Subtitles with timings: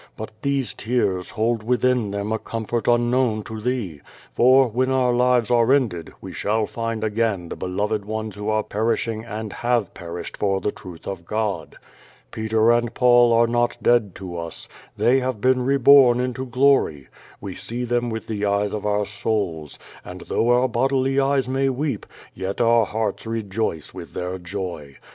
[0.17, 4.01] But these tears hold within them a comfort unknown to thee,
[4.33, 8.63] for, when our lives are ended, we shall find again the beloved ones who are
[8.63, 11.75] perishing and have perished for the truth of God.
[12.31, 14.67] Peter and I'aul are not dead to us.
[14.97, 17.07] They have been reborn into glory.
[17.39, 21.69] We see them with the eyes of our souls, and though our bodily eyes may
[21.69, 24.97] weep, yet our hearts rejoice with their joy.